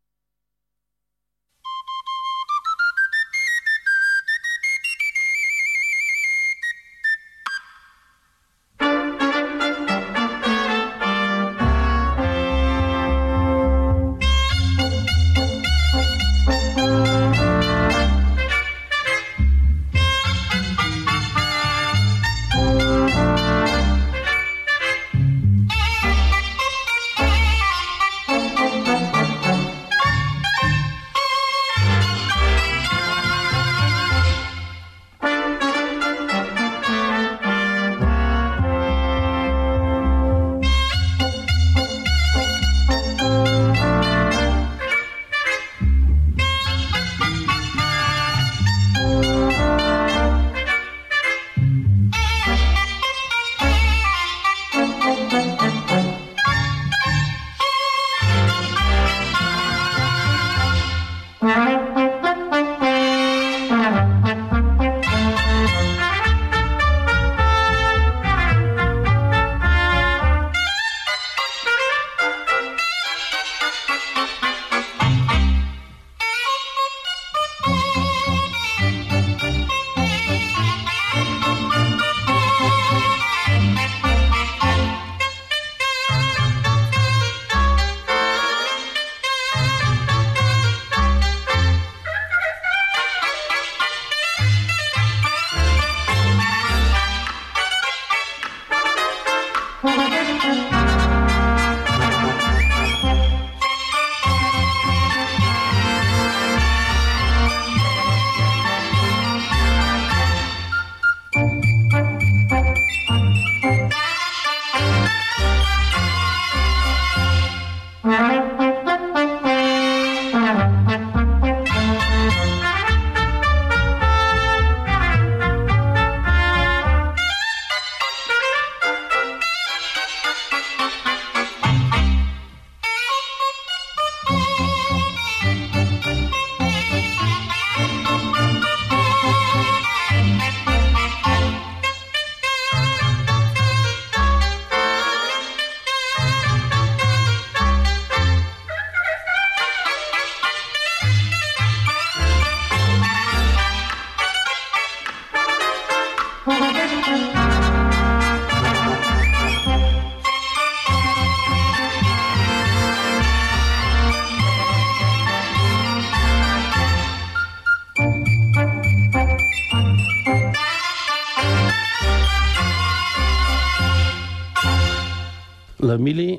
l'Emili 175.91 176.31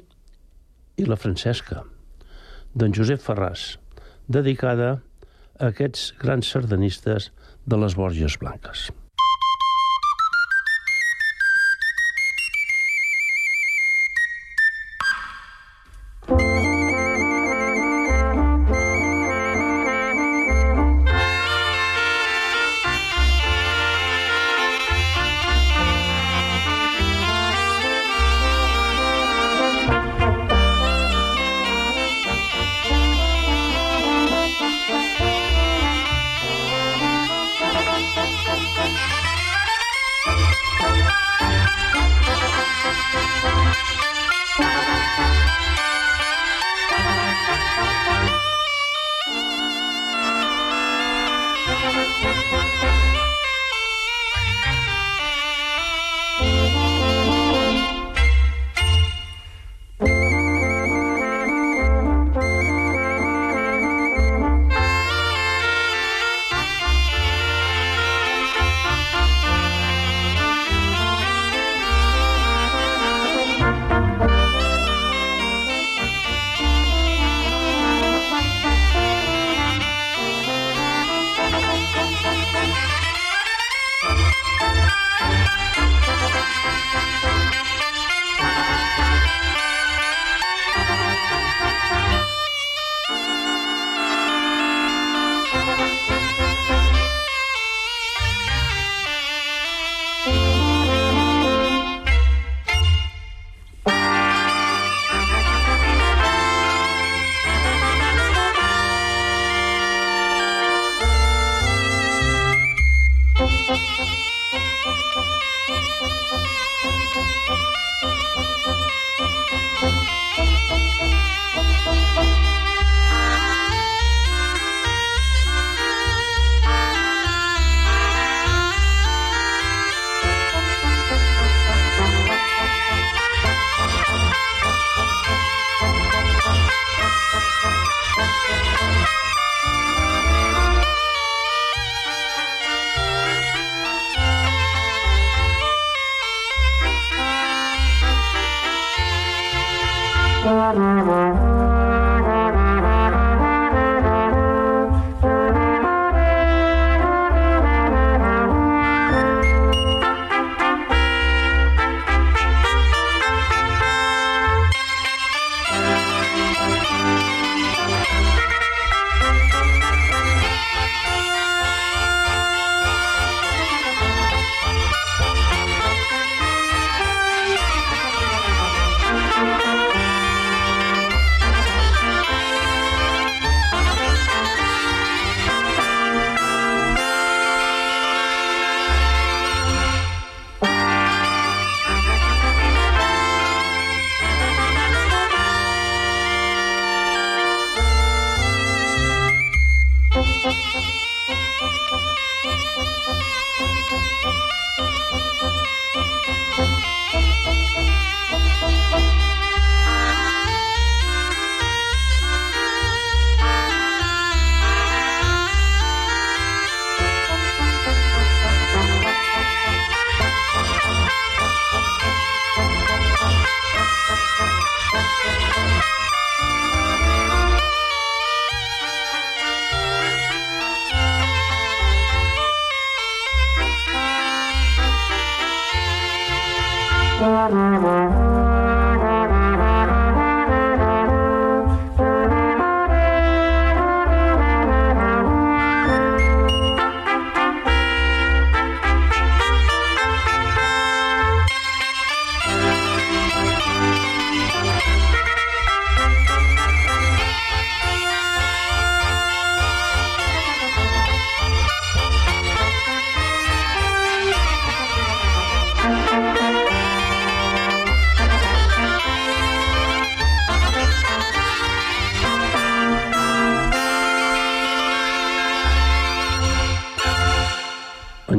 i 1.02 1.08
la 1.08 1.20
Francesca, 1.20 1.84
d'en 2.72 2.96
Josep 2.96 3.20
Ferràs, 3.24 3.76
dedicada 4.32 4.92
a 4.96 5.72
aquests 5.74 6.12
grans 6.22 6.56
sardanistes 6.56 7.32
de 7.68 7.80
les 7.84 7.98
Borges 8.00 8.40
Blanques. 8.40 8.90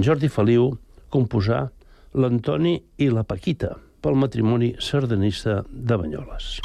Jordi 0.03 0.28
Feliu 0.28 0.70
composà 1.09 1.62
l'Antoni 2.18 2.74
i 2.98 3.07
la 3.14 3.22
Paquita 3.22 3.76
pel 4.03 4.18
matrimoni 4.18 4.72
sardanista 4.82 5.61
de 5.70 5.98
Banyoles. 6.00 6.57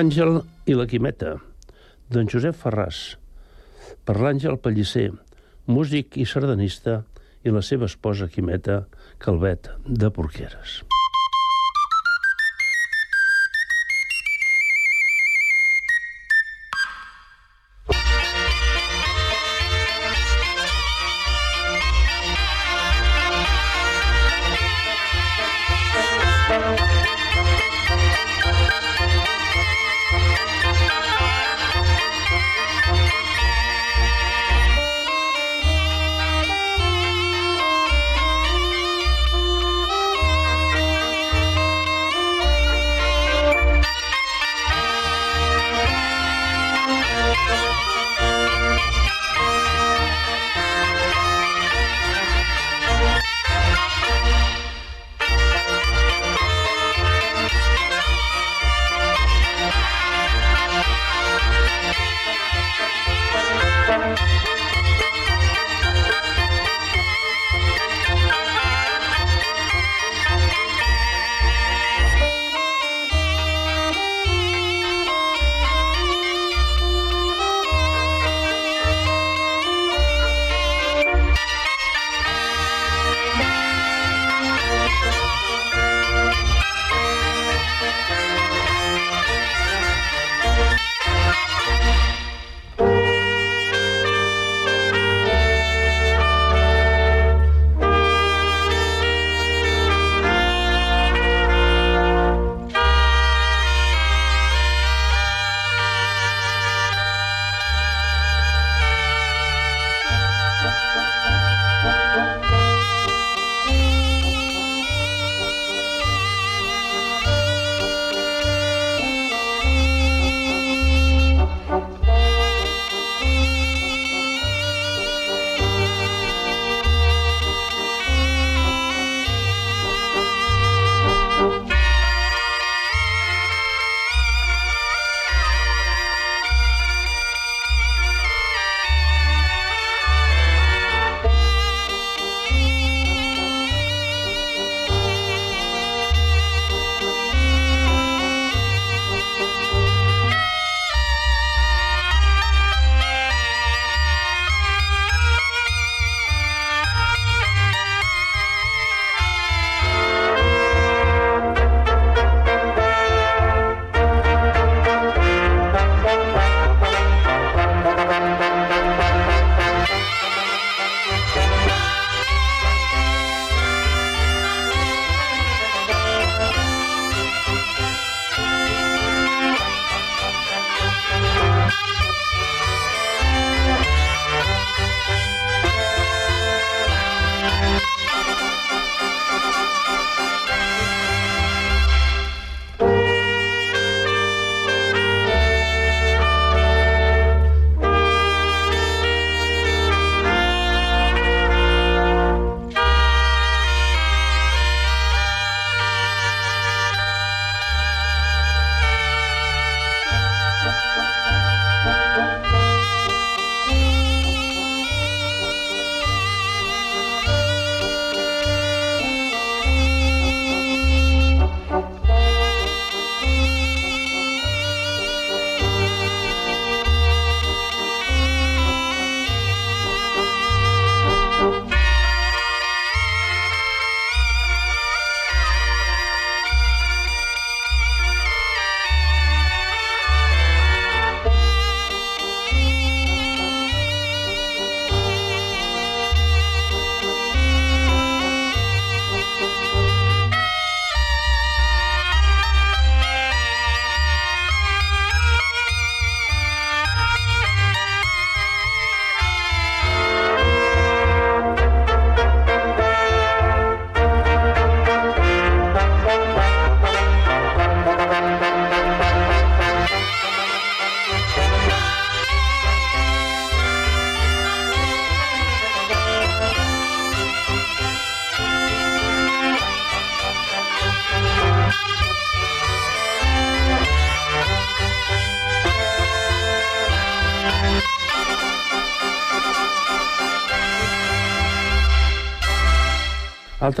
L'Àngel 0.00 0.38
i 0.64 0.72
la 0.78 0.86
Quimeta, 0.88 1.34
d'en 2.08 2.28
Josep 2.32 2.56
Ferràs, 2.56 3.00
per 4.08 4.14
l'Àngel 4.16 4.56
Pellicer, 4.64 5.10
músic 5.68 6.16
i 6.16 6.24
sardanista, 6.24 7.02
i 7.44 7.52
la 7.52 7.60
seva 7.60 7.84
esposa 7.90 8.30
Quimeta, 8.32 8.78
Calvet, 9.20 9.68
de 9.84 10.08
Porqueres. 10.08 10.80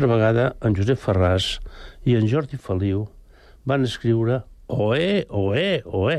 Altra 0.00 0.16
vegada, 0.16 0.44
en 0.64 0.72
Josep 0.72 0.96
Ferràs 0.96 1.46
i 2.08 2.14
en 2.16 2.24
Jordi 2.24 2.56
Feliu 2.56 3.02
van 3.68 3.84
escriure 3.84 4.38
Oé, 4.72 5.26
oé, 5.28 5.82
oé, 5.84 6.16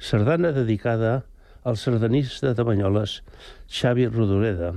sardana 0.00 0.54
dedicada 0.56 1.12
al 1.68 1.76
sardanista 1.76 2.54
de 2.56 2.64
Banyoles 2.64 3.18
Xavi 3.68 4.08
Rodoreda 4.08 4.72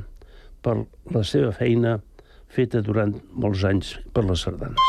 per 0.60 0.82
la 1.16 1.24
seva 1.24 1.56
feina 1.64 2.02
feta 2.52 2.84
durant 2.84 3.16
molts 3.32 3.64
anys 3.72 3.96
per 4.12 4.28
les 4.28 4.44
sardanes. 4.44 4.89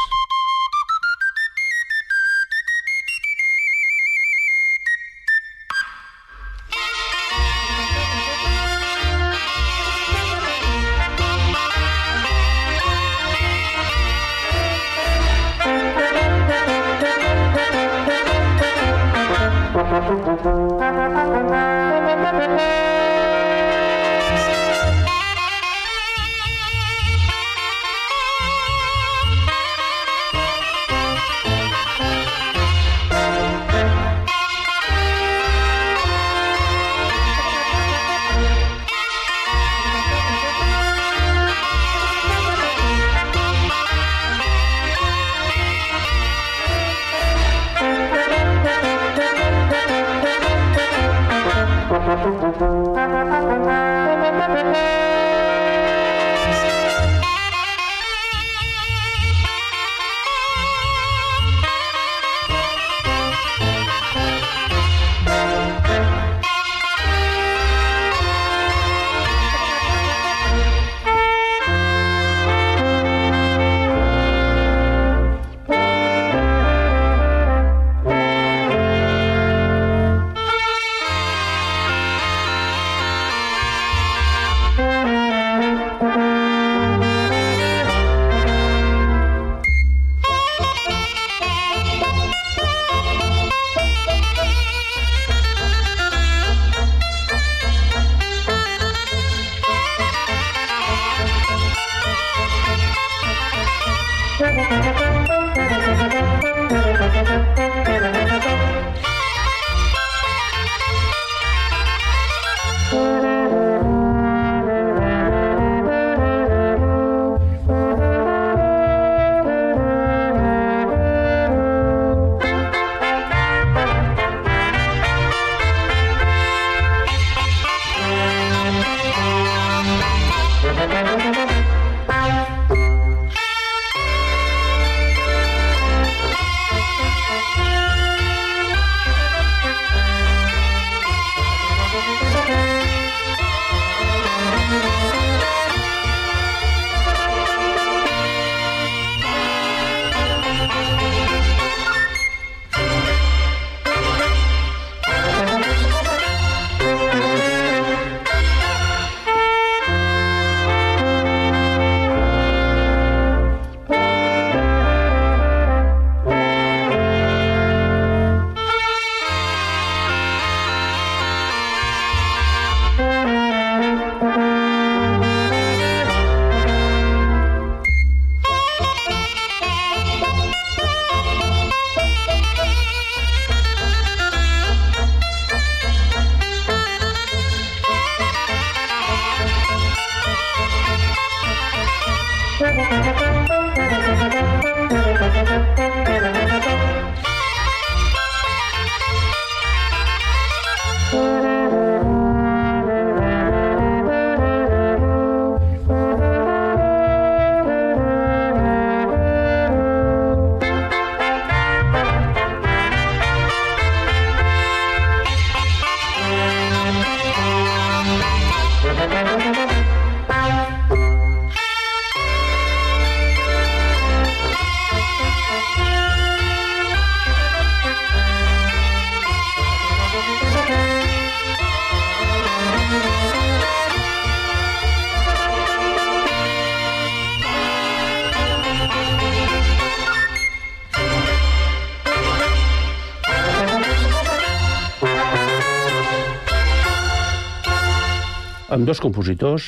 Amb 248.81 248.89
dos 248.89 249.01
compositors 249.05 249.65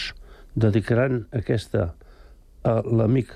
dedicaran 0.56 1.26
aquesta 1.36 1.82
a 2.64 2.72
l'amic 2.80 3.34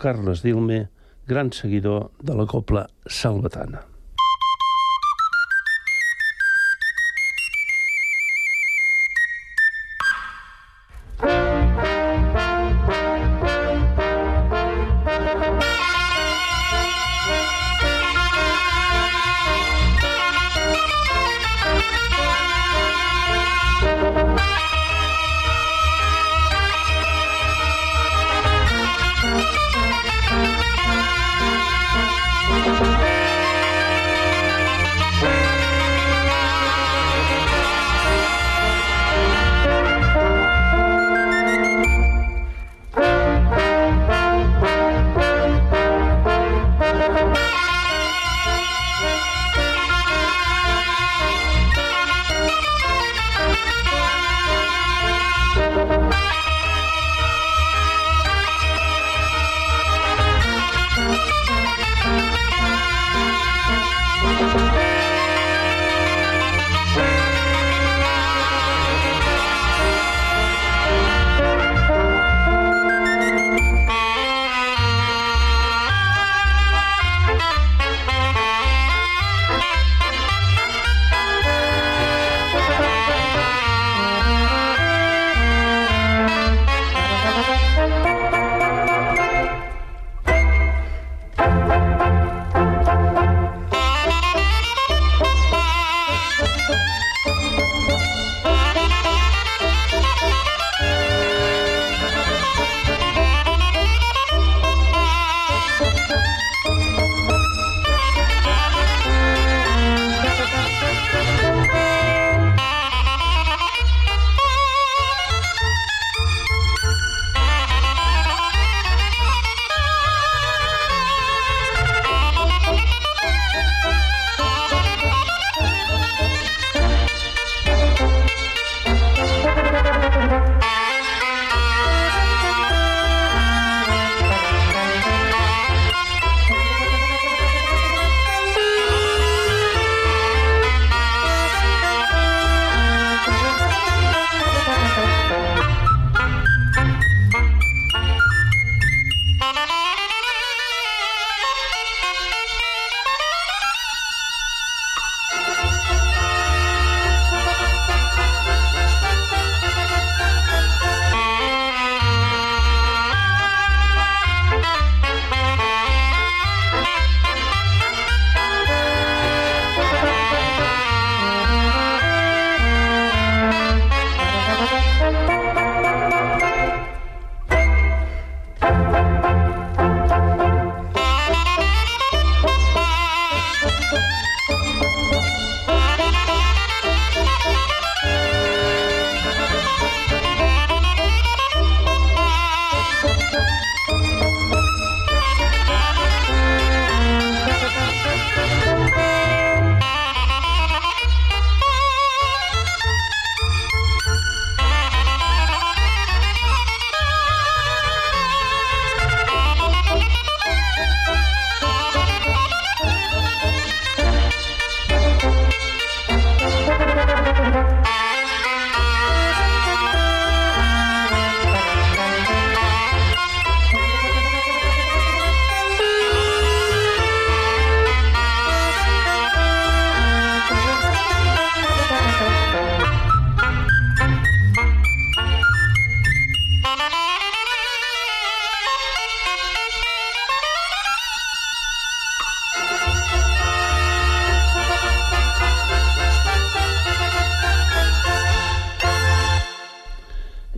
Carles 0.00 0.40
Dilme, 0.40 0.86
gran 1.28 1.52
seguidor 1.52 2.08
de 2.24 2.40
la 2.40 2.48
copla 2.48 2.86
salvatana. 3.04 3.89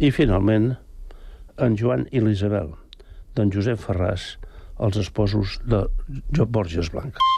I 0.02 0.08
finalment, 0.10 0.72
en 1.62 1.76
Joan 1.78 2.08
i 2.10 2.18
l'Isabel, 2.18 2.72
d'en 3.38 3.52
Josep 3.54 3.78
Ferràs, 3.78 4.32
els 4.82 4.98
esposos 4.98 5.60
de 5.62 5.84
Joan 6.34 6.50
Borges 6.56 6.90
Blanques. 6.90 7.31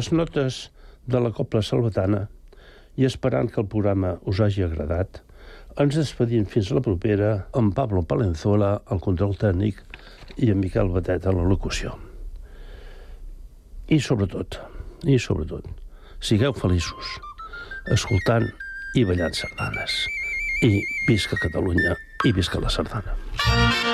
Les 0.00 0.12
notes 0.16 0.70
de 1.12 1.18
la 1.20 1.28
Copla 1.36 1.60
Salvatana 1.60 2.22
i 2.96 3.04
esperant 3.04 3.50
que 3.52 3.60
el 3.60 3.66
programa 3.68 4.14
us 4.30 4.38
hagi 4.40 4.62
agradat, 4.64 5.18
ens 5.82 5.98
despedim 5.98 6.46
fins 6.48 6.70
a 6.70 6.78
la 6.78 6.84
propera 6.86 7.32
amb 7.60 7.74
Pablo 7.76 8.00
Palenzuela 8.08 8.70
al 8.94 9.02
control 9.04 9.36
tècnic 9.42 9.82
i 10.40 10.48
en 10.54 10.62
Miquel 10.62 10.88
Batet 10.94 11.28
a 11.28 11.36
la 11.36 11.44
locució. 11.44 11.92
I 13.92 14.00
sobretot, 14.00 14.56
i 15.04 15.20
sobretot, 15.20 15.68
sigueu 16.30 16.56
feliços, 16.56 17.14
escoltant 17.92 18.48
i 18.96 19.04
ballant 19.04 19.36
sardanes. 19.36 20.00
I 20.64 20.78
visca 21.10 21.36
Catalunya 21.44 21.96
i 22.24 22.36
visca 22.36 22.62
la 22.62 22.72
sardana. 22.72 23.89